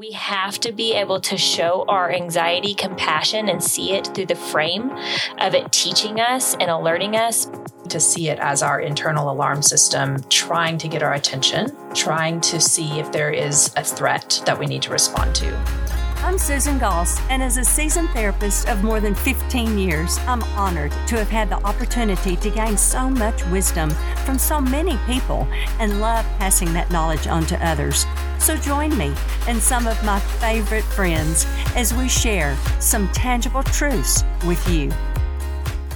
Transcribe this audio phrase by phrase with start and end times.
[0.00, 4.34] We have to be able to show our anxiety compassion and see it through the
[4.34, 4.90] frame
[5.36, 7.50] of it teaching us and alerting us.
[7.90, 12.58] To see it as our internal alarm system trying to get our attention, trying to
[12.58, 15.99] see if there is a threat that we need to respond to.
[16.22, 20.92] I'm Susan Goss, and as a seasoned therapist of more than 15 years, I'm honored
[21.06, 23.88] to have had the opportunity to gain so much wisdom
[24.26, 25.48] from so many people
[25.78, 28.04] and love passing that knowledge on to others.
[28.38, 29.14] So join me
[29.48, 34.92] and some of my favorite friends as we share some tangible truths with you.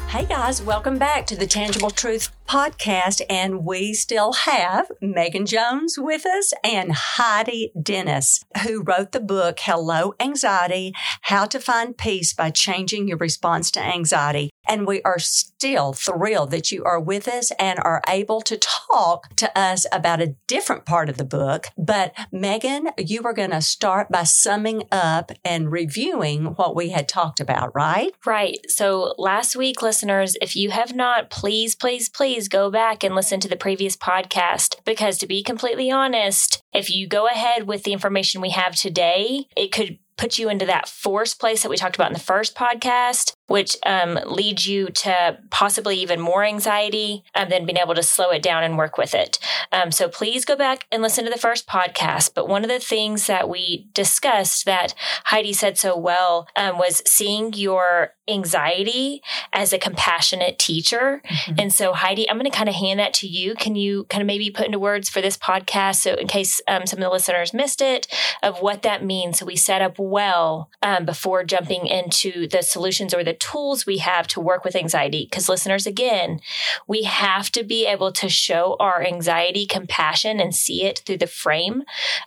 [0.08, 3.20] Hey guys, welcome back to the Tangible Truth podcast.
[3.30, 9.58] And we still have Megan Jones with us and Heidi Dennis, who wrote the book,
[9.60, 14.50] Hello Anxiety How to Find Peace by Changing Your Response to Anxiety.
[14.66, 19.34] And we are still thrilled that you are with us and are able to talk
[19.36, 21.66] to us about a different part of the book.
[21.76, 27.08] But Megan, you were going to start by summing up and reviewing what we had
[27.08, 28.14] talked about, right?
[28.24, 28.58] Right.
[28.68, 33.40] So last week, listeners, if you have not, please, please, please go back and listen
[33.40, 37.92] to the previous podcast because to be completely honest, if you go ahead with the
[37.92, 41.96] information we have today, it could put you into that force place that we talked
[41.96, 47.52] about in the first podcast which um, leads you to possibly even more anxiety and
[47.52, 49.38] then being able to slow it down and work with it.
[49.70, 52.30] Um, so please go back and listen to the first podcast.
[52.34, 57.02] But one of the things that we discussed that Heidi said so well um, was
[57.06, 61.20] seeing your anxiety as a compassionate teacher.
[61.26, 61.54] Mm-hmm.
[61.58, 63.54] And so, Heidi, I'm going to kind of hand that to you.
[63.54, 65.96] Can you kind of maybe put into words for this podcast?
[65.96, 68.06] So, in case um, some of the listeners missed it,
[68.42, 69.38] of what that means.
[69.38, 73.98] So, we set up well um, before jumping into the solutions or the tools we
[73.98, 75.26] have to work with anxiety.
[75.28, 76.40] Because, listeners, again,
[76.86, 81.26] we have to be able to show our anxiety compassion and see it through the
[81.26, 81.82] frame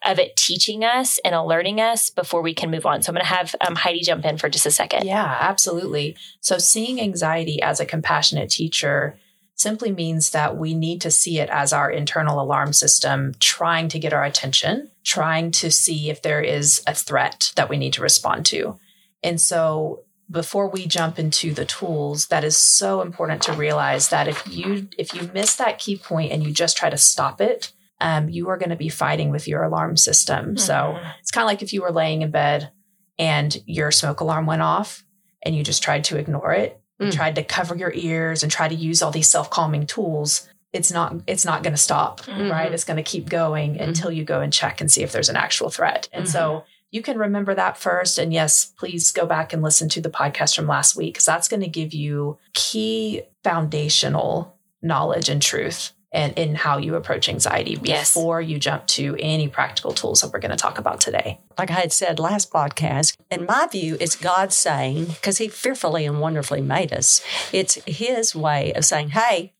[0.05, 3.01] of it teaching us and alerting us before we can move on.
[3.01, 5.05] So, I'm going to have um, Heidi jump in for just a second.
[5.05, 6.15] Yeah, absolutely.
[6.41, 9.17] So, seeing anxiety as a compassionate teacher
[9.57, 13.99] simply means that we need to see it as our internal alarm system trying to
[13.99, 18.01] get our attention, trying to see if there is a threat that we need to
[18.01, 18.77] respond to.
[19.23, 24.27] And so before we jump into the tools that is so important to realize that
[24.27, 27.71] if you if you miss that key point and you just try to stop it
[28.01, 30.57] um, you are going to be fighting with your alarm system mm-hmm.
[30.57, 32.71] so it's kind of like if you were laying in bed
[33.17, 35.03] and your smoke alarm went off
[35.43, 37.11] and you just tried to ignore it mm.
[37.11, 41.15] tried to cover your ears and try to use all these self-calming tools it's not
[41.27, 42.51] it's not going to stop mm-hmm.
[42.51, 43.83] right it's going to keep going mm-hmm.
[43.83, 46.65] until you go and check and see if there's an actual threat and so mm-hmm
[46.91, 48.17] you can remember that first.
[48.17, 51.47] And yes, please go back and listen to the podcast from last week because that's
[51.47, 57.75] going to give you key foundational knowledge and truth and in how you approach anxiety
[57.75, 58.49] before yes.
[58.49, 61.39] you jump to any practical tools that we're going to talk about today.
[61.57, 66.05] Like I had said last podcast, in my view, it's God saying, because He fearfully
[66.05, 69.53] and wonderfully made us, it's His way of saying, hey,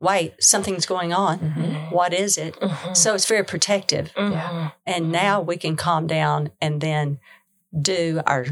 [0.00, 1.38] wait, something's going on.
[1.38, 1.94] Mm-hmm.
[1.94, 2.54] What is it?
[2.56, 2.94] Mm-hmm.
[2.94, 4.12] So it's very protective.
[4.14, 4.68] Mm-hmm.
[4.86, 7.18] And now we can calm down and then
[7.78, 8.46] do our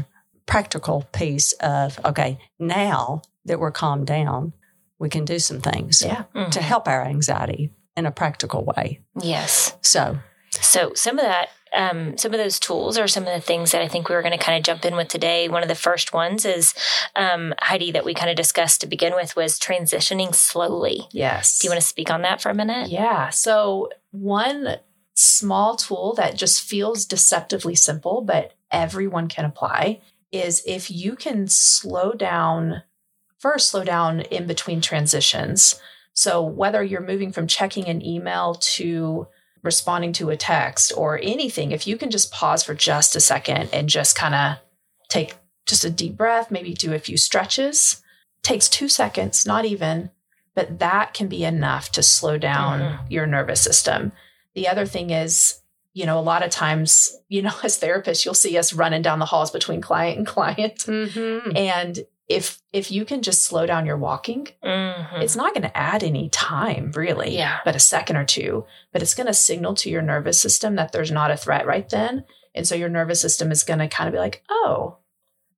[0.45, 4.53] practical piece of, okay, now that we're calmed down,
[5.03, 6.23] we can do some things yeah.
[6.33, 6.61] to mm-hmm.
[6.61, 9.01] help our anxiety in a practical way.
[9.21, 9.77] Yes.
[9.81, 10.17] So,
[10.49, 13.81] so some of that um, some of those tools are some of the things that
[13.81, 15.49] I think we were going to kind of jump in with today.
[15.49, 16.73] One of the first ones is
[17.15, 21.07] um, Heidi that we kind of discussed to begin with was transitioning slowly.
[21.11, 21.57] Yes.
[21.57, 22.89] Do you want to speak on that for a minute?
[22.89, 23.29] Yeah.
[23.29, 24.77] So one
[25.15, 31.47] small tool that just feels deceptively simple, but everyone can apply is if you can
[31.47, 32.83] slow down
[33.43, 35.79] first slow down in between transitions.
[36.13, 39.27] So whether you're moving from checking an email to
[39.61, 43.69] responding to a text or anything, if you can just pause for just a second
[43.73, 44.57] and just kind of
[45.09, 48.01] take just a deep breath, maybe do a few stretches,
[48.43, 50.09] takes two seconds, not even,
[50.55, 53.05] but that can be enough to slow down mm-hmm.
[53.09, 54.13] your nervous system.
[54.55, 55.59] The other thing is,
[55.93, 59.19] you know, a lot of times, you know, as therapists, you'll see us running down
[59.19, 60.77] the halls between client and client.
[60.77, 61.57] Mm-hmm.
[61.57, 61.99] And
[62.29, 65.21] if if you can just slow down your walking mm-hmm.
[65.21, 67.59] it's not going to add any time really yeah.
[67.65, 70.91] but a second or two but it's going to signal to your nervous system that
[70.91, 72.23] there's not a threat right then
[72.55, 74.97] and so your nervous system is going to kind of be like oh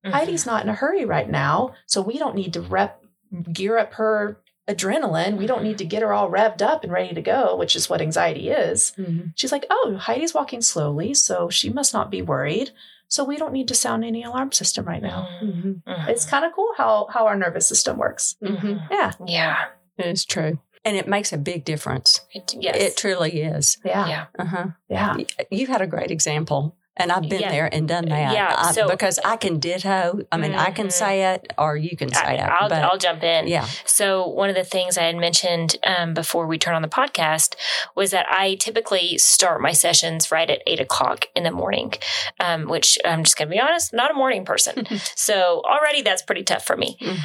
[0.04, 0.14] mm-hmm.
[0.14, 3.04] heidi's not in a hurry right now so we don't need to rep
[3.52, 7.14] gear up her adrenaline we don't need to get her all revved up and ready
[7.14, 9.28] to go which is what anxiety is mm-hmm.
[9.36, 12.72] she's like oh heidi's walking slowly so she must not be worried
[13.08, 15.28] so we don't need to sound any alarm system right now.
[15.42, 15.90] Mm-hmm.
[15.90, 16.10] Mm-hmm.
[16.10, 18.36] It's kind of cool how how our nervous system works.
[18.44, 18.78] Mm-hmm.
[18.92, 19.66] Yeah, yeah,
[19.98, 22.22] it is true, and it makes a big difference.
[22.34, 23.78] It, yes, it truly is.
[23.84, 24.68] Yeah, yeah, uh-huh.
[24.90, 25.18] yeah.
[25.52, 27.52] You had a great example And I've been Yeah.
[27.52, 28.34] there and done that.
[28.34, 30.22] Yeah, I- so- because I can ditto.
[30.32, 30.92] I mean, I can Mhm.
[30.94, 32.40] say it or you can say I, it.
[32.50, 33.48] I'll, but I'll jump in.
[33.48, 33.66] yeah.
[33.86, 37.56] So, one of the things I had mentioned um, before we turn on the podcast
[37.96, 41.94] was that I typically start my sessions right at eight o'clock in the morning,
[42.40, 44.88] um, which I'm just going to be honest, not a morning person.
[45.16, 46.98] so, already that's pretty tough for me.
[47.02, 47.18] Mm.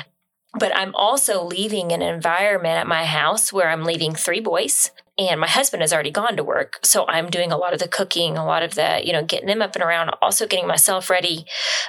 [0.59, 4.91] But I'm also leaving an environment at my house where I'm leaving three boys.
[5.21, 6.79] And my husband has already gone to work.
[6.83, 9.49] So I'm doing a lot of the cooking, a lot of the, you know, getting
[9.49, 11.45] them up and around, also getting myself ready.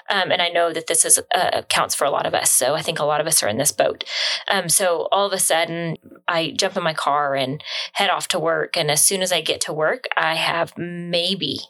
[0.10, 2.52] Um, and I know that this is uh, counts for a lot of us.
[2.52, 4.04] So I think a lot of us are in this boat.
[4.50, 5.96] Um, so all of a sudden,
[6.28, 7.64] I jump in my car and
[7.94, 8.76] head off to work.
[8.76, 11.62] And as soon as I get to work, I have maybe,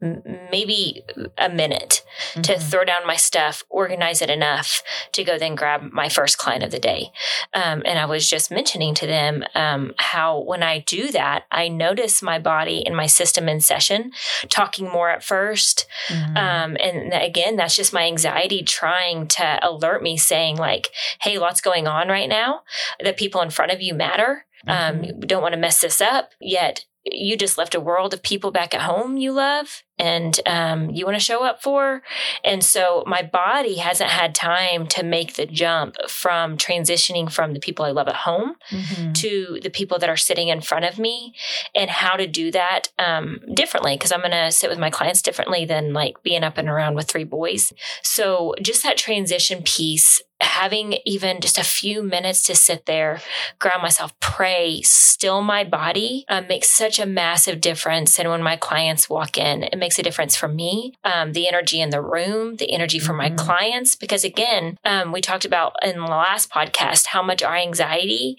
[0.00, 1.02] maybe
[1.38, 2.02] a minute
[2.42, 2.62] to Mhm.
[2.70, 4.82] throw down my stuff, organize it enough
[5.12, 7.10] to go then grab my first client of the day.
[7.54, 11.68] Um, and I was just mentioning to them um, how when I do that, I
[11.68, 14.12] notice my body and my system in session
[14.50, 16.36] talking more at 1st Mhm.
[16.36, 20.90] um, and again, that's just my anxiety trying to alert me, saying, like,
[21.22, 22.62] hey, lots going on right now.
[23.00, 24.44] The people in front of you matter.
[24.68, 26.30] Um, you don't want to mess this up.
[26.40, 30.90] Yet you just left a world of people back at home you love and um,
[30.90, 32.02] you want to show up for.
[32.44, 37.60] And so my body hasn't had time to make the jump from transitioning from the
[37.60, 39.14] people I love at home Mhm.
[39.22, 41.34] to the people that are sitting in front of me
[41.74, 45.22] and how to do that um, differently because I'm going to sit with my clients
[45.22, 47.72] differently than like being up and around with three boys.
[48.02, 53.20] So just that transition piece, having even just a few minutes to sit there,
[53.58, 58.18] ground myself, pray, still my body um, makes such a massive difference.
[58.18, 61.80] And when my clients walk in, it makes a difference for me, um, the energy
[61.80, 63.38] in the room, the energy for my Mhm.
[63.38, 63.94] clients.
[63.94, 68.36] Because again, um, we talked about in the last podcast how much our anxiety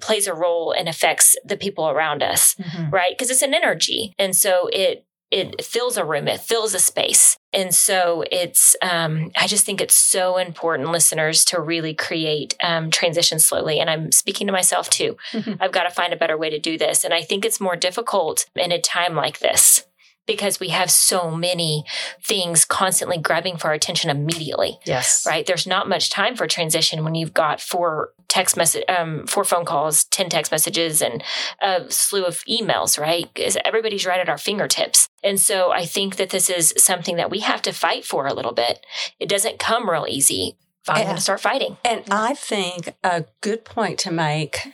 [0.00, 2.90] plays a role and affects the people around us, Mhm.
[2.90, 3.10] right?
[3.12, 4.14] Because it's an energy.
[4.18, 7.36] And so it it fills a room, it fills a space.
[7.52, 12.90] And so it's um I just think it's so important, listeners, to really create um
[12.92, 13.80] transition slowly.
[13.80, 15.16] And I'm speaking to myself too.
[15.32, 15.58] Mhm.
[15.60, 17.02] I've got to find a better way to do this.
[17.04, 19.82] And I think it's more difficult in a time like this
[20.26, 21.84] because we have so many
[22.22, 25.24] things constantly grabbing for our attention immediately Yes.
[25.26, 25.46] right?
[25.46, 29.64] There's not much time for transition when you've got four text message, um, four phone
[29.64, 31.22] calls, 10 text messages and
[31.60, 33.32] a slew of emails, right?
[33.32, 35.08] Because everybody's right at our fingertips.
[35.22, 38.34] And so I think that this is something that we have to fight for a
[38.34, 38.84] little bit.
[39.20, 40.56] It doesn't come real easy.
[40.88, 41.78] I'm going to start fighting.
[41.84, 44.68] And I think a good point to make,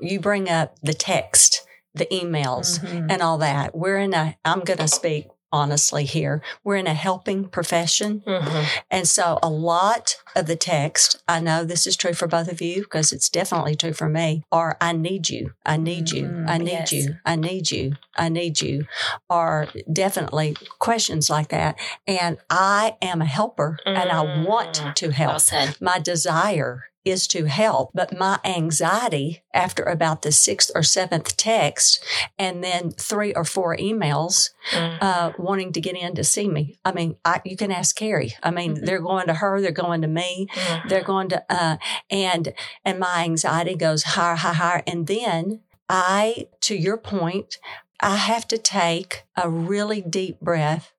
[0.00, 1.66] you bring up the text,
[1.98, 3.10] the emails, Mhm.
[3.12, 3.76] and all that.
[3.76, 8.22] We're in a, I'm going to speak honestly here, we're in a helping profession.
[8.26, 8.64] Mm-hmm.
[8.90, 12.60] And so a lot of the text, I know this is true for both of
[12.60, 16.50] you because it's definitely true for me, are I need you, I need you, Mhm.
[16.50, 16.92] I need Yes.
[16.92, 18.86] you, I need you, I need you,
[19.30, 21.78] are definitely questions like that.
[22.06, 24.94] And I am a helper and I want Mhm.
[24.96, 30.70] to help Well my desire is to help, but my anxiety after about the sixth
[30.74, 32.02] or seventh text
[32.38, 34.98] and then three or four emails Mhm.
[35.00, 36.78] uh, wanting to get in to see me.
[36.84, 38.34] I mean, I, you can ask Carrie.
[38.42, 38.84] I mean, Mhm.
[38.86, 40.88] they're going to her, they're going to me, Mhm.
[40.88, 41.76] they're going to, uh,
[42.10, 42.52] and,
[42.84, 44.82] and my anxiety goes higher, higher, higher.
[44.86, 47.56] And then I, to your point,
[48.00, 50.92] I have to take a really deep breath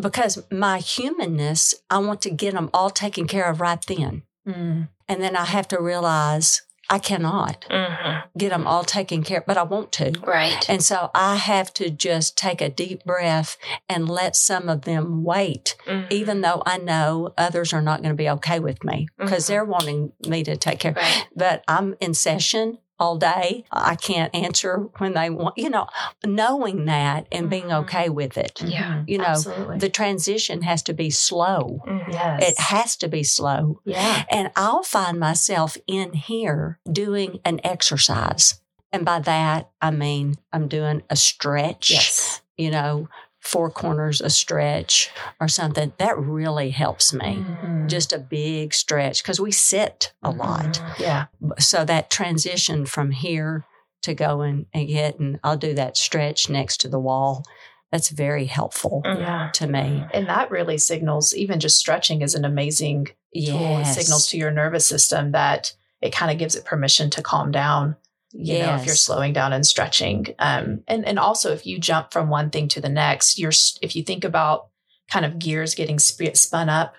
[0.00, 4.22] because my humanness, I want to get them all taken care of right then.
[4.50, 4.88] Mm.
[5.08, 8.22] And then I have to realize I cannot Mhm.
[8.36, 10.12] get them all taken care of, but I want to.
[10.26, 10.68] Right.
[10.68, 13.56] And so I have to just take a deep breath
[13.88, 16.06] and let some of them wait, Mhm.
[16.10, 19.48] even though I know others are not going to be okay with me because Mhm.
[19.48, 20.94] they're wanting me to take care.
[20.94, 21.26] Right.
[21.36, 23.64] But I'm in session all day.
[23.72, 25.88] I can't answer when they want, you know,
[26.24, 27.80] knowing that and being Mhm.
[27.84, 28.60] okay with it.
[28.62, 28.82] Yeah.
[28.98, 29.04] Mhm.
[29.08, 29.78] You know, Absolutely.
[29.78, 31.82] The transition has to be slow.
[31.86, 32.12] Mhm.
[32.12, 32.42] yes.
[32.50, 33.80] It has to be slow.
[33.84, 34.24] yeah.
[34.30, 38.60] And I'll find myself in here doing an exercise.
[38.92, 42.42] And by that, I mean I'm doing a stretch, Yes.
[42.58, 43.08] you know,
[43.40, 45.92] four corners a stretch or something.
[45.98, 47.44] That really helps me.
[47.62, 47.88] Mhm.
[47.88, 50.74] Just a big stretch because we sit a lot.
[50.74, 50.98] Mhm.
[50.98, 51.24] yeah.
[51.58, 53.64] So that transition from here
[54.02, 57.44] to going and get and I'll do that stretch next to the wall.
[57.90, 59.18] That's very helpful Mhm.
[59.20, 59.50] Yeah.
[59.54, 60.04] to me.
[60.14, 63.48] And that really signals, even just stretching is an amazing yes.
[63.50, 63.78] tool.
[63.80, 67.50] It signals to your nervous system that it kind of gives it permission to calm
[67.50, 67.96] down.
[68.32, 70.34] You know, if you're slowing down and stretching.
[70.38, 73.96] Um, and, and also if you jump from one thing to the next, you're, if
[73.96, 74.68] you think about
[75.10, 76.94] kind of gears getting sp- spun up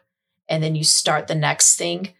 [0.49, 2.13] and then you start the next thing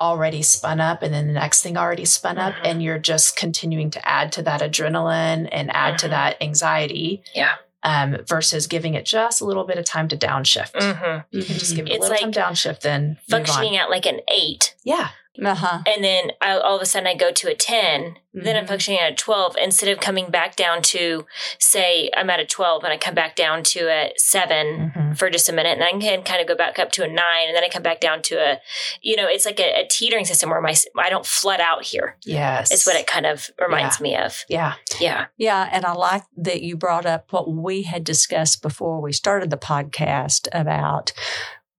[0.00, 2.60] already spun up and then the next thing already spun up Mhm.
[2.64, 6.10] and you're just continuing to add to that adrenaline and add to Mhm.
[6.10, 7.54] that anxiety Yeah.
[7.82, 10.72] um, versus giving it just a little bit of time to downshift.
[10.72, 11.24] Mhm.
[11.30, 13.18] You can just give it a It's little time downshift, then.
[13.30, 15.08] Functioning at like an eight, Yeah,
[15.44, 15.82] Uh-huh.
[15.86, 18.68] and then I, all of a sudden I go to a 10, then I'm Mhm.
[18.68, 21.26] functioning at a 12 instead of coming back down to,
[21.60, 25.16] say, I'm at a 12 and I come back down to a 7 Mhm.
[25.18, 27.46] for just a minute and I can kind of go back up to a 9
[27.46, 28.60] and then I come back down to a,
[29.00, 32.16] you know, it's like a, a teetering system where my I don't flood out here.
[32.24, 34.44] yes, It's what it kind of reminds me of.
[34.48, 35.26] Yeah, Yeah.
[35.36, 39.50] Yeah, and I like that you brought up what we had discussed before we started
[39.50, 41.12] the podcast about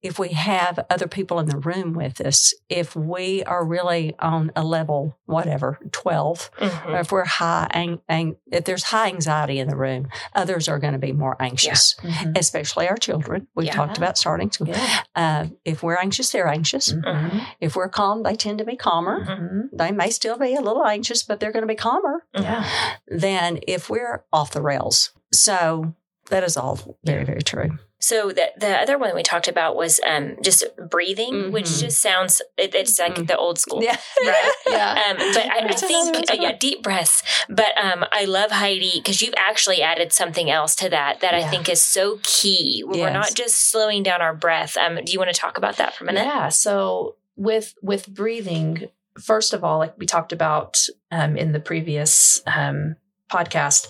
[0.01, 4.51] if we have other people in the room with us, if we are really on
[4.56, 6.86] a level, whatever, 12, Mhm.
[6.94, 10.79] or if we're high, ang- ang- if there's high anxiety in the room, others are
[10.79, 12.38] going to be more anxious, Mhm.
[12.38, 13.48] especially our children.
[13.56, 13.74] We Yeah.
[13.74, 14.70] talked about starting school.
[14.70, 15.01] yeah.
[15.15, 16.94] Uh, if we're anxious, they're anxious.
[16.94, 17.41] Mhm.
[17.60, 19.25] If we're calm, they tend to be calmer.
[19.25, 19.70] Mhm.
[19.74, 22.63] They may still be a little anxious, but they're going to be calmer Yeah.
[23.08, 25.12] than if we're off the rails.
[25.34, 25.94] So
[26.29, 27.77] that is all very, very true.
[28.01, 31.79] So the the other one we talked about was um just breathing, which Mhm.
[31.82, 33.27] just sounds it, it's like Mhm.
[33.27, 33.84] the old school.
[33.84, 33.98] Yeah.
[34.25, 34.51] Right.
[34.70, 35.03] Yeah.
[35.10, 37.24] Um, but I, I think uh, yeah, deep breaths.
[37.50, 41.46] But um, I love Heidi because you've actually added something else to that that I
[41.48, 42.84] think is so key.
[42.86, 44.77] We're not just slowing down our breath.
[44.77, 46.24] Um, do you want to talk about that for a minute?
[46.25, 46.50] Yeah.
[46.50, 48.89] So with with breathing,
[49.20, 50.77] first of all, like we talked about
[51.12, 52.96] um, in the previous um,
[53.29, 53.88] podcast,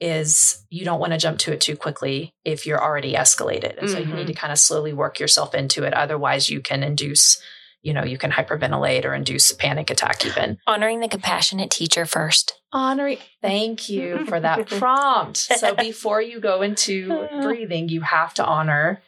[0.00, 3.90] is you don't want to jump to it too quickly if you're already escalated, and
[3.90, 5.92] so you need to kind of slowly work yourself into it.
[5.92, 7.40] Otherwise, you can induce,
[7.82, 10.58] you know, you can hyperventilate or induce a panic attack even.
[10.66, 12.54] Honoring the compassionate teacher first.
[12.72, 15.36] Honoring, thank you for that prompt.
[15.36, 19.02] So before you go into breathing, you have to honor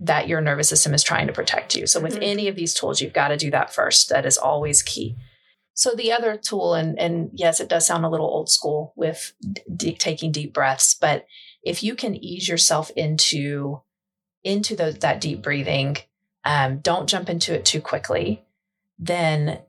[0.00, 1.86] that your nervous system is trying to protect you.
[1.88, 2.22] So with Mhm.
[2.22, 4.08] any of these tools, you've got to do that first.
[4.10, 5.16] That is always key.
[5.78, 9.32] So the other tool, and and yes, it does sound a little old school with
[9.76, 11.24] d- taking deep breaths, but
[11.62, 13.82] if you can ease yourself into
[14.42, 15.98] into those, that deep breathing,
[16.44, 18.44] um, don't jump into it too quickly,
[18.98, 19.60] then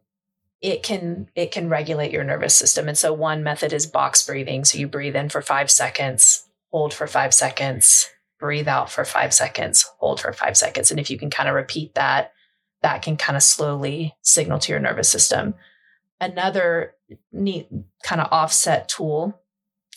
[0.61, 2.87] it can it can regulate your nervous system.
[2.87, 4.65] And so one method is box breathing.
[4.65, 9.31] So you breathe in for five seconds, hold for five seconds, breathe out for five
[9.31, 10.89] seconds, hold for five seconds.
[10.89, 12.31] And if you can kind of repeat that,
[12.81, 15.53] that can kind of slowly signal to your nervous system.
[16.21, 16.95] Another
[17.31, 17.69] neat
[18.03, 19.39] kind of offset tool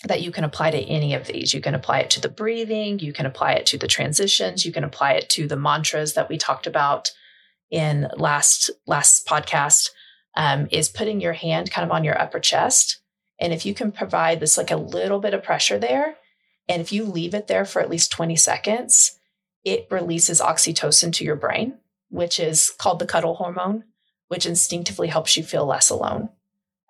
[0.04, 1.54] that you can apply to any of these.
[1.54, 4.72] You can apply it to the breathing, you can apply it to the transitions, you
[4.72, 7.10] can apply it to the mantras that we talked about
[7.70, 9.90] in last last podcast.
[10.34, 13.02] Um, is putting your hand kind of on your upper chest.
[13.38, 16.16] And if you can provide this like a little bit of pressure there,
[16.68, 19.18] and if you leave it there for at least 20 seconds,
[19.64, 23.84] it releases oxytocin to your brain, which is called the cuddle hormone,
[24.32, 26.30] which instinctively helps you feel less alone.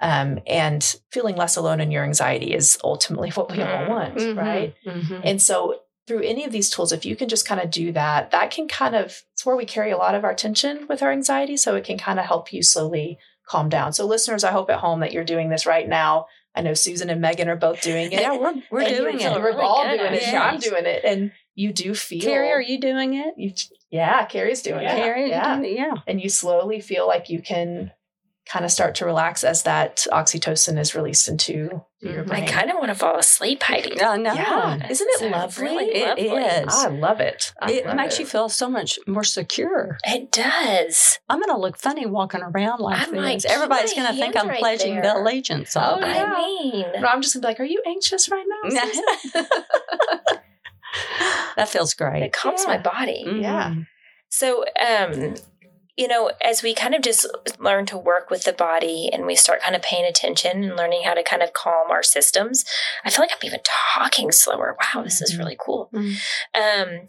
[0.01, 0.83] Um, and
[1.13, 4.37] feeling less alone in your anxiety is ultimately what we all want, Mhm.
[4.37, 4.75] right?
[4.87, 5.21] Mhm.
[5.25, 8.31] And so, through any of these tools, if you can just kind of do that,
[8.33, 11.13] that can kind of, it's where we carry a lot of our tension with our
[11.13, 11.57] anxiety.
[11.57, 13.93] So, it can kind of help you slowly calm down.
[13.93, 16.27] So, listeners, I hope at home that you're doing this right now.
[16.55, 18.21] I know Susan and Megan are both doing it.
[18.21, 19.31] Yeah, we're, we're And doing it.
[19.33, 20.23] We're Really all good doing it.
[20.23, 20.53] Yeah, it.
[20.53, 21.05] I'm doing it.
[21.05, 22.23] And you do feel.
[22.23, 23.35] Carrie, are you doing it?
[23.37, 23.53] You,
[23.91, 24.89] yeah, Carrie's doing it.
[24.91, 25.61] Carrie, Yeah.
[25.61, 25.95] yeah.
[26.07, 27.93] And you slowly feel like you can
[28.45, 32.27] kind of start to relax as that oxytocin is released into your Mhm.
[32.27, 32.43] brain.
[32.43, 33.95] I kind of want to fall asleep, Heidi.
[33.95, 34.35] No, no.
[34.35, 34.89] Yeah.
[34.91, 35.65] Isn't it It's lovely?
[35.65, 36.43] really It lovely.
[36.45, 36.75] is.
[36.75, 37.53] I love it.
[37.63, 38.21] I It love makes it.
[38.21, 39.97] you feel so much more secure.
[40.05, 41.21] It does.
[41.29, 43.45] I'm going to look funny walking around like I'm like, this.
[43.45, 45.03] Everybody's going to think I'm right pledging there.
[45.05, 45.77] the allegiance.
[45.77, 46.25] Oh, yeah.
[46.37, 49.43] I mean, No, I'm just gonna be like, "Are you anxious right now?"
[51.53, 52.23] Susan?" that feels great.
[52.23, 53.25] it calms my body.
[53.27, 53.71] Yeah.
[53.71, 53.87] Mhm.
[54.29, 55.35] So, um,
[55.97, 57.27] you know, as we kind of just
[57.59, 61.03] learn to work with the body and we start kind of paying attention and learning
[61.05, 62.65] how to kind of calm our systems,
[63.05, 63.61] I feel like I'm even
[63.95, 64.75] talking slower.
[64.95, 65.39] Wow, this is Mhm.
[65.39, 65.91] really cool.
[65.93, 66.17] Mhm.
[66.55, 67.07] Um,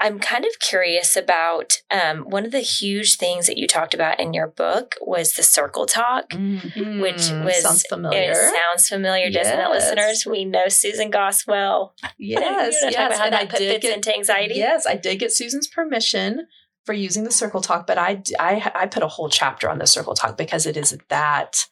[0.00, 4.18] I'm kind of curious about um, one of the huge things that you talked about
[4.18, 6.30] in your book was the circle talk.
[6.30, 7.00] Mhm.
[7.02, 8.34] Which Mm, was sounds It familiar.
[8.34, 10.24] sounds familiar, doesn't it, listeners?
[10.26, 11.94] We know Susan Goss well.
[12.18, 14.14] yes, you know, talk yes, about how and that I put- did fits get into
[14.14, 14.54] anxiety.
[14.54, 16.48] Yes, I did get Susan's permission
[16.84, 19.86] for using the circle talk, but I, I, I put a whole chapter on the
[19.86, 21.66] circle talk because it is that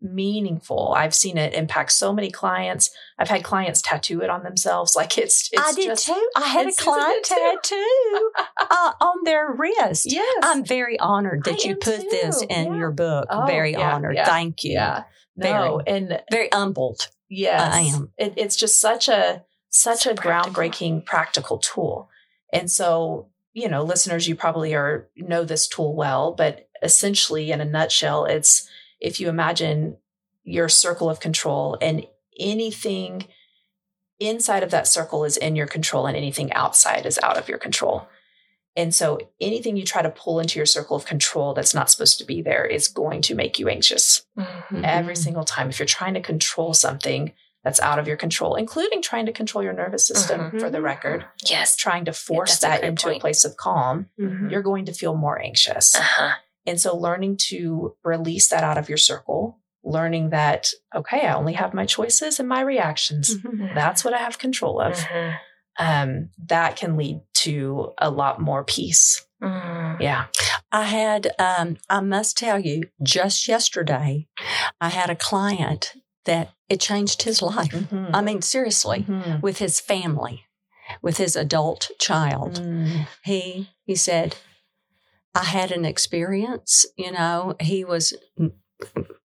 [0.00, 0.94] meaningful.
[0.96, 2.90] I've seen it impact so many clients.
[3.18, 4.94] I've had clients tattoo it on themselves.
[4.94, 6.28] Like it's, it's I did just, too.
[6.36, 10.10] I had a client tattoo uh, on their wrist.
[10.10, 10.38] Yes.
[10.42, 12.76] I'm very honored that I you put this in Yeah.
[12.78, 13.26] your book.
[13.30, 14.14] Oh, very yeah, honored.
[14.14, 14.72] yeah, Thank you.
[14.72, 15.04] yeah.
[15.36, 17.08] No, and Very humbled.
[17.28, 18.10] Yes, I am.
[18.18, 20.52] It, it's just such a such So a practical.
[20.62, 22.08] groundbreaking practical tool.
[22.52, 27.60] And so, you know, listeners, you probably are know this tool well, but essentially, in
[27.60, 28.68] a nutshell, it's
[29.00, 29.96] if you imagine
[30.44, 32.06] your circle of control and
[32.38, 33.26] anything
[34.20, 37.58] inside of that circle is in your control and anything outside is out of your
[37.58, 38.08] control.
[38.76, 42.18] And so anything you try to pull into your circle of control that's not supposed
[42.18, 44.84] to be there is going to make you anxious Mhm.
[44.84, 45.68] every single time.
[45.68, 47.32] If you're trying to control something
[47.68, 50.58] that's out of your control, including trying to control your nervous system Mhm.
[50.60, 51.76] for the record, Yes.
[51.76, 54.50] trying to force that's a that great into a place of calm, Mhm.
[54.50, 55.94] you're going to feel more anxious.
[55.94, 56.30] Uh-huh.
[56.66, 61.52] And so learning to release that out of your circle, learning that, okay, I only
[61.52, 63.36] have my choices and my reactions.
[63.36, 63.74] Mhm.
[63.74, 64.94] That's what I have control of.
[64.94, 65.38] Mhm.
[65.78, 69.26] Um, that can lead to a lot more peace.
[69.42, 70.00] Mhm.
[70.00, 70.24] Yeah.
[70.72, 74.26] I had, um, I must tell you, just yesterday,
[74.80, 75.92] I had a client
[76.28, 77.72] that it changed his life.
[77.72, 78.10] Mhm.
[78.14, 79.42] I mean, seriously, Mhm.
[79.42, 80.44] with his family,
[81.02, 82.60] with his adult child.
[82.60, 83.06] Mm.
[83.24, 84.36] He he said,
[85.34, 86.86] I had an experience.
[86.96, 88.12] You know, he was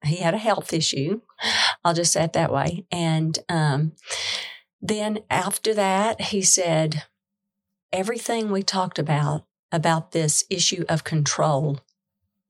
[0.03, 1.21] he had a health issue.
[1.83, 2.85] I'll just say it that way.
[2.91, 3.93] And um,
[4.81, 7.03] then after that, he said,
[7.91, 11.79] everything we talked about about this issue of control,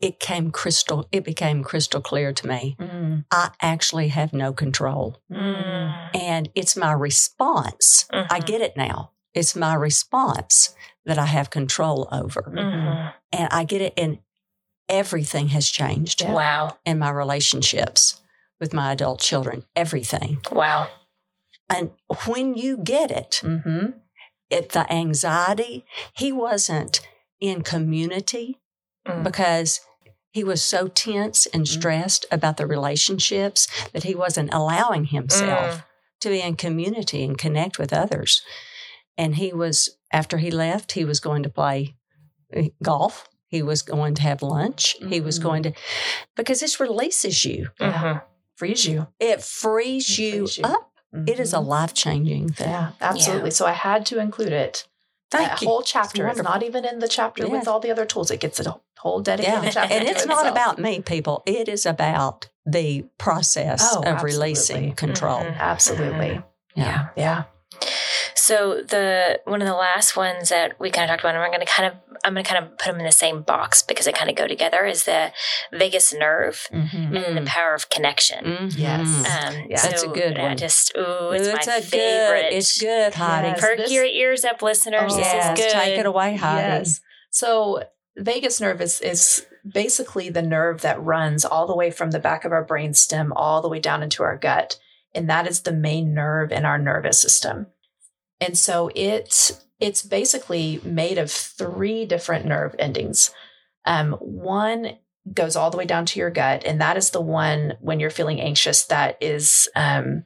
[0.03, 1.07] it came crystal.
[1.11, 2.75] It became crystal clear to me.
[2.79, 3.23] Mm.
[3.31, 6.09] I actually have no control, Mm.
[6.13, 8.05] and it's my response.
[8.11, 8.45] I Mhm.
[8.45, 9.11] get it now.
[9.33, 12.43] It's my response that I have control over.
[12.43, 13.13] Mhm.
[13.31, 14.19] And I get it, and
[14.89, 16.33] everything has changed Yeah.
[16.33, 16.77] Wow.
[16.85, 18.21] in my relationships
[18.59, 19.65] with my adult children.
[19.75, 20.41] Everything.
[20.51, 20.89] Wow.
[21.69, 21.91] And
[22.27, 23.93] when you get it, Mhm.
[24.49, 26.99] it the anxiety, he wasn't
[27.39, 28.59] in community
[29.07, 29.23] Mm.
[29.23, 29.79] because
[30.33, 31.67] he was so tense and Mm.
[31.67, 35.83] stressed about the relationships that he wasn't allowing himself Mm.
[36.21, 38.41] to be in community and connect with others.
[39.15, 41.95] And he was, after he left, he was going to play
[42.55, 43.27] uh, golf.
[43.47, 44.95] He was going to have lunch.
[45.09, 45.43] He was Mm.
[45.43, 45.73] going to,
[46.35, 47.69] because this releases you.
[47.79, 48.21] Mhm.
[48.55, 49.07] Frees you.
[49.19, 50.63] It frees It you frees you.
[50.65, 50.91] up.
[51.27, 51.67] It is a Mhm.
[51.67, 52.69] life changing thing.
[52.69, 53.51] Yeah, absolutely.
[53.51, 54.87] So I had to include it.
[55.33, 55.67] Thank that you.
[55.67, 56.25] whole chapter.
[56.25, 56.51] Wonderful.
[56.51, 58.31] not even in the chapter with all the other tools.
[58.31, 59.69] It gets a whole dedicated Yeah.
[59.71, 59.93] chapter.
[59.93, 60.51] And it's not itself.
[60.57, 61.43] about me, people.
[61.45, 64.37] It is about the process Oh, of absolutely.
[64.37, 65.39] releasing control.
[65.39, 65.57] Mhm.
[65.59, 66.41] Absolutely.
[66.75, 67.07] Yeah.
[67.17, 67.43] Yeah.
[68.45, 71.47] So the one of the last ones that we kind of talked about, and we're
[71.55, 71.93] going to kind of
[72.25, 74.35] I'm going to kind of put them in the same box because they kind of
[74.35, 75.31] go together, is the
[75.71, 77.25] vagus nerve Mhm.
[77.25, 78.43] and the power of connection.
[78.43, 78.73] Mhm.
[78.77, 79.07] Yes.
[79.07, 79.81] Um, Yeah.
[79.81, 80.57] That's a so good I one.
[80.57, 82.49] just ooh, it's, it's my a favorite.
[82.49, 82.53] good.
[82.57, 83.47] It's good, Heidi.
[83.47, 83.61] Yes.
[83.61, 85.13] Perk This- your ears up, listeners.
[85.13, 85.71] Oh, this Yes, is good.
[85.73, 86.67] take it away, Heidi.
[86.67, 86.99] Yes.
[87.29, 87.83] So
[88.17, 92.43] vagus nerve is, is basically the nerve that runs all the way from the back
[92.43, 94.77] of our brain stem all the way down into our gut.
[95.15, 97.67] And that is the main nerve in our nervous system.
[98.45, 103.31] And so it's it's basically made of three different nerve endings.
[103.85, 104.97] Um, one
[105.33, 108.09] goes all the way down to your gut, and that is the one when you're
[108.09, 110.23] feeling anxious that is um,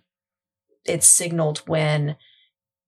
[0.85, 2.17] it's signaled when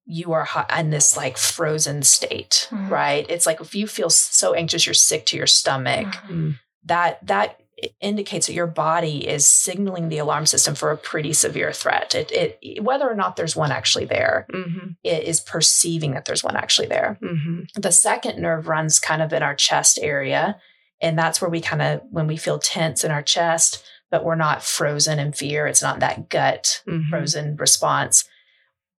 [0.06, 2.89] you are hot in this like frozen state, Mhm.
[2.89, 3.26] right?
[3.30, 6.08] It's like if you feel so anxious, you're sick to your stomach.
[6.08, 6.30] Mhm.
[6.30, 6.60] Mm.
[6.86, 7.28] That
[7.82, 12.15] that indicates that your body is signaling the alarm system for a pretty severe threat.
[12.15, 14.96] It, it whether or not there's one actually there, Mhm.
[15.04, 17.18] it is perceiving that there's one actually there.
[17.22, 17.68] Mhm.
[17.76, 20.60] The second nerve runs kind of in our chest area,
[21.02, 24.36] and that's where we kind of when we feel tense in our chest, but we're
[24.36, 25.68] not frozen in fear.
[25.68, 27.10] It's not that gut Mhm.
[27.10, 28.26] frozen response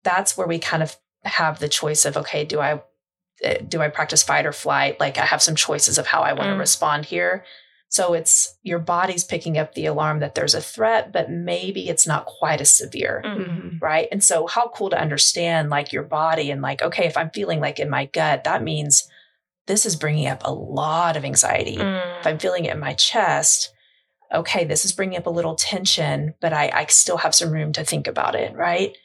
[0.03, 2.73] that's where we kind of have the choice of okay do i
[3.45, 6.33] uh, do i practice fight or flight like i have some choices of how i
[6.33, 6.59] want to Mm.
[6.59, 7.45] respond here
[7.93, 12.07] so it's your body's picking up the alarm that there's a threat but maybe it's
[12.07, 13.37] not quite as severe Mhm.
[13.49, 13.83] Mhm.
[13.83, 17.31] right and so how cool to understand like your body and like okay if i'm
[17.31, 19.09] feeling like in my gut that means
[19.67, 22.19] this is bringing up a lot of anxiety Mm.
[22.21, 23.73] if I'm feeling it in my chest,
[24.33, 27.73] okay, this is bringing up a little tension, but I, I still have some room
[27.75, 28.97] to think about it, right?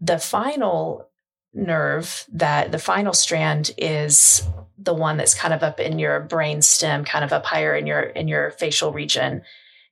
[0.00, 1.08] The final
[1.52, 4.42] nerve that the final strand is
[4.82, 7.86] the one that's kind of up in your brain stem, kind of up higher in
[7.86, 9.42] your in your facial region.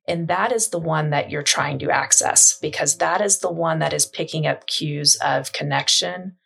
[0.06, 3.80] And that is the one that you're trying to access because that is the one
[3.80, 6.36] that is picking up cues of connection,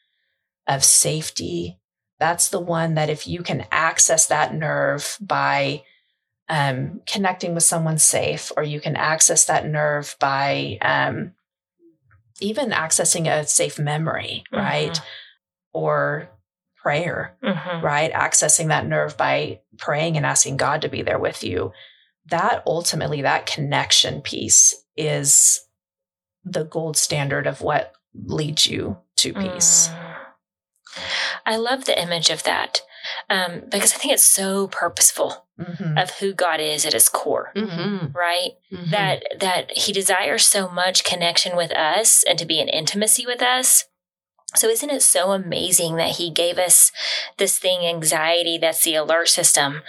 [0.66, 1.78] of safety.
[2.18, 5.84] That's the one that if you can access that nerve by
[6.48, 11.32] um, connecting with someone safe, or you can access that nerve by um,
[12.40, 15.00] even accessing a safe memory, right?
[15.72, 16.28] Or
[16.82, 17.82] prayer, Mhm.
[17.82, 18.12] right?
[18.12, 21.72] Accessing that nerve by praying and asking God to be there with you.
[22.26, 25.60] That ultimately, that connection piece is
[26.44, 29.88] the gold standard of what leads you to peace.
[29.88, 30.16] Mm.
[31.46, 32.82] I love the image of that
[33.30, 36.00] um, because I think it's so purposeful Mhm.
[36.00, 38.14] of who God is at his core, Mhm.
[38.14, 38.52] right?
[38.72, 38.90] Mhm.
[38.90, 43.42] That that He desires so much connection with us and to be in intimacy with
[43.42, 43.84] us
[44.54, 46.92] So, isn't it so amazing that he gave us
[47.38, 49.82] this thing, anxiety, that's the alert system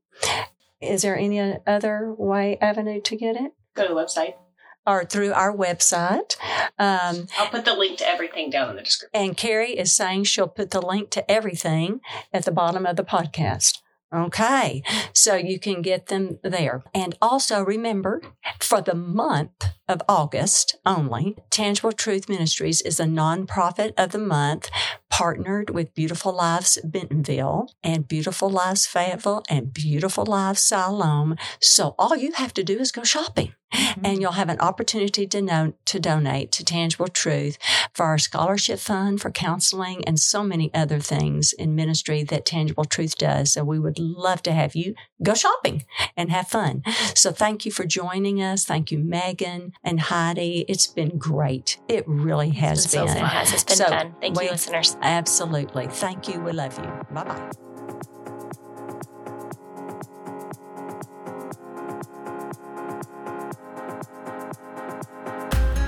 [0.80, 3.54] Is there any other way, avenue to get it?
[3.74, 4.36] Go to the website
[4.88, 6.38] or through our website.
[6.80, 9.22] Um, I'll put the link to everything down in the description.
[9.22, 12.00] And Carrie is saying she'll put the link to everything
[12.34, 13.80] at the bottom of the podcast.
[14.14, 14.84] Okay.
[15.14, 16.84] So you can get them there.
[16.94, 18.22] And also remember
[18.62, 24.70] for the month of August only, Tangible Truth Ministries is a nonprofit of the month
[25.10, 31.36] partnered with Beautiful Lives Bentonville and Beautiful Lives Fayetteville and Beautiful Lives Siloam.
[31.60, 33.54] So all you have to do is go shopping.
[33.74, 34.06] Mm-hmm.
[34.06, 37.58] And you'll have an opportunity to know, to donate to Tangible Truth
[37.94, 42.86] for our scholarship fund, for counseling, and so many other things in ministry that Tangible
[42.86, 43.52] Truth does.
[43.52, 45.84] So we would love to have you go shopping
[46.16, 46.82] and have fun.
[47.14, 48.64] So thank you for joining us.
[48.64, 50.66] Thank you, Megan and Heidi.
[50.68, 51.78] It's been great.
[51.88, 53.06] It really has it's been.
[53.06, 53.14] been.
[53.16, 53.24] So fun.
[53.24, 53.54] It has.
[53.54, 54.16] It's been so fun.
[54.22, 54.98] Thank we, you, listeners.
[55.02, 55.88] Absolutely.
[55.88, 56.40] Thank you.
[56.40, 56.86] We love you.
[57.14, 57.52] Bye bye.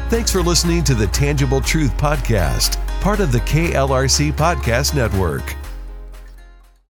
[0.10, 5.56] Thanks for listening to the Tangible Truth Podcast, part of the KLRC Podcast Network.